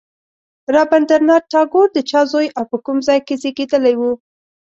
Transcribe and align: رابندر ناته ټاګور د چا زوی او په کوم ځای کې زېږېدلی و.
رابندر 0.75 1.21
ناته 1.27 1.47
ټاګور 1.51 1.87
د 1.93 1.97
چا 2.09 2.21
زوی 2.31 2.47
او 2.57 2.63
په 2.71 2.77
کوم 2.85 2.97
ځای 3.07 3.19
کې 3.27 3.35
زېږېدلی 3.41 3.95
و. 3.97 4.01